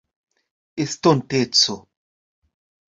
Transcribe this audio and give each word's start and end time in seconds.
estonteco 0.83 1.75